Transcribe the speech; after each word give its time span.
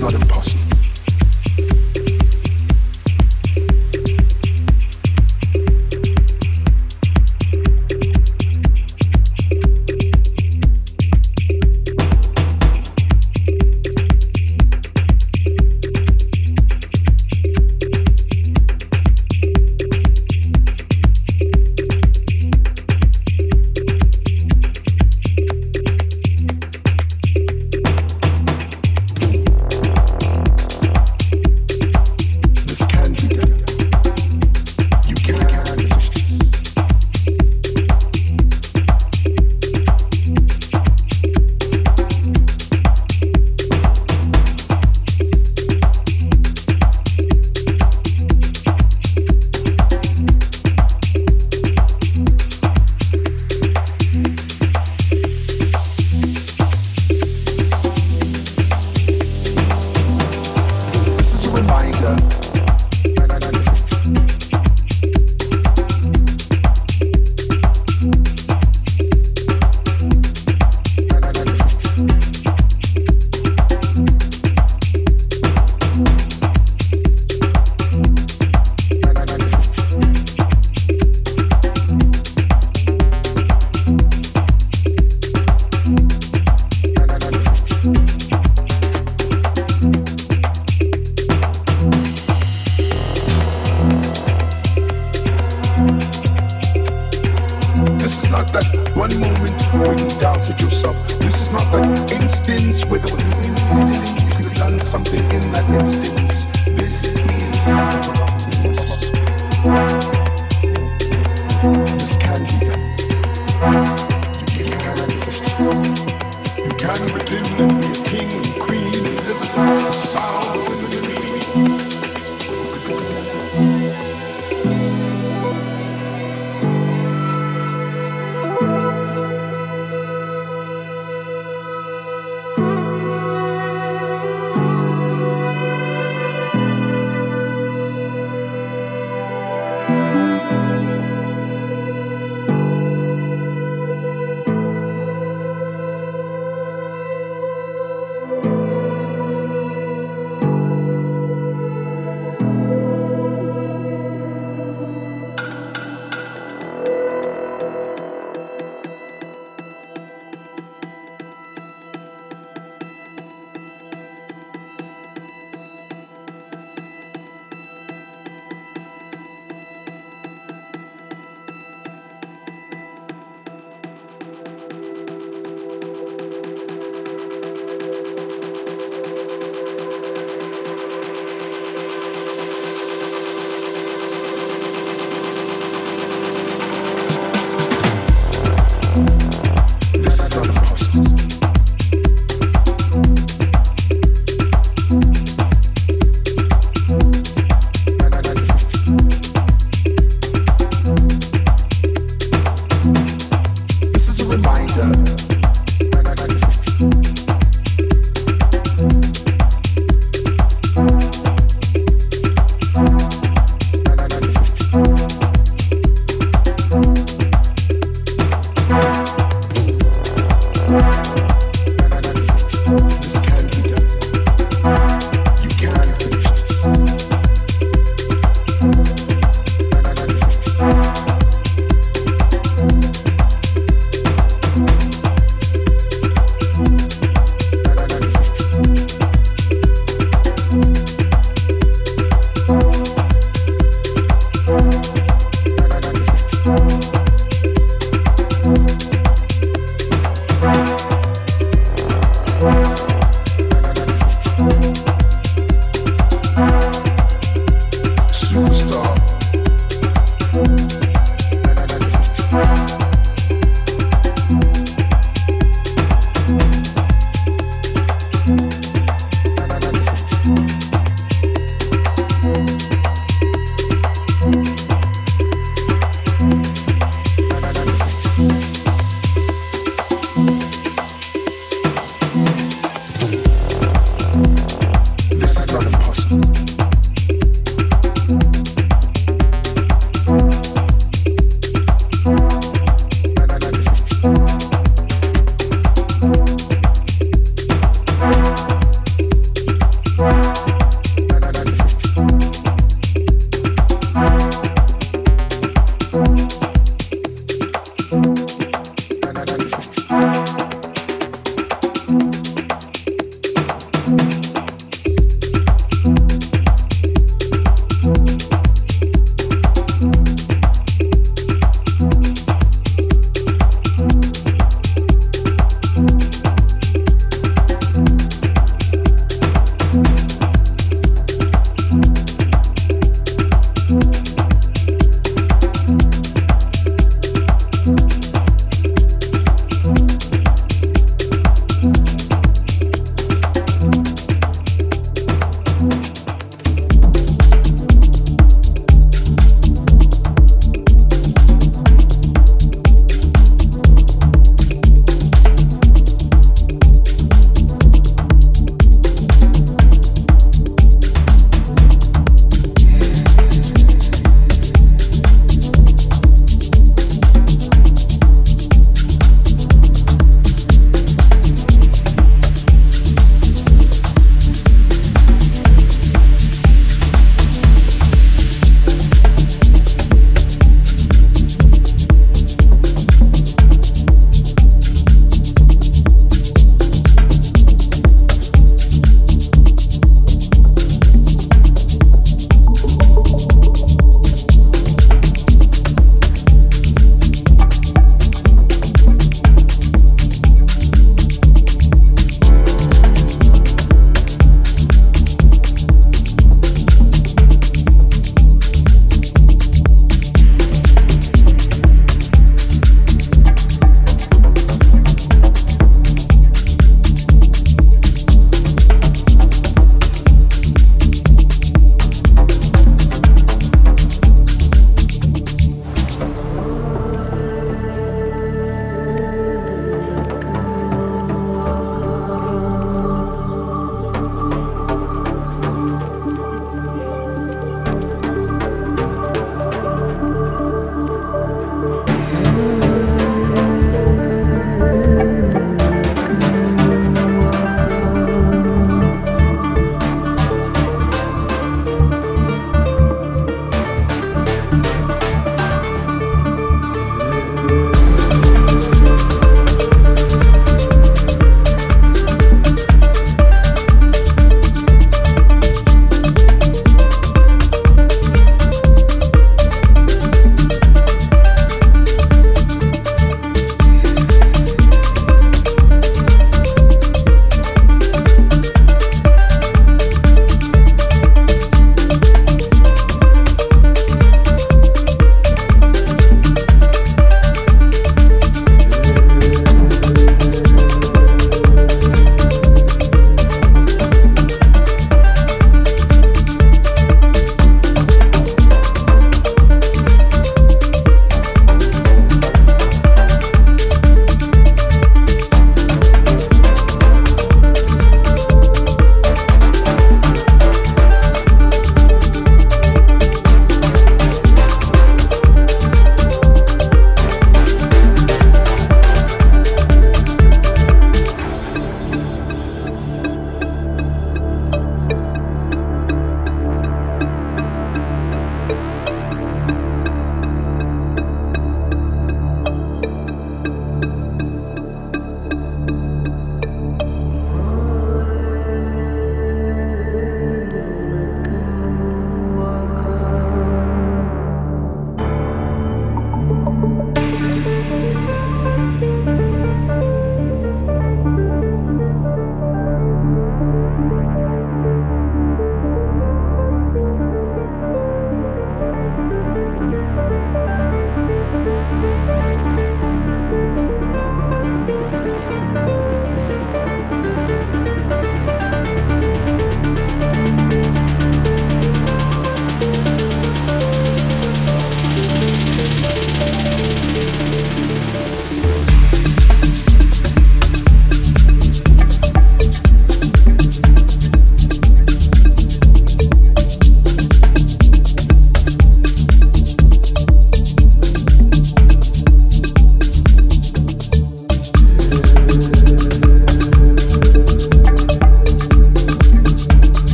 not 0.00 0.14
impossible. 0.14 0.57